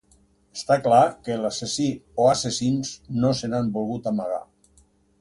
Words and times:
Està 0.59 0.77
clar 0.87 1.01
que 1.27 1.35
l'assassí 1.43 1.87
o 2.25 2.27
assassins 2.31 2.97
no 3.23 3.35
se 3.43 3.55
n'han 3.55 3.73
volgut 3.81 4.13
amagar. 4.17 4.45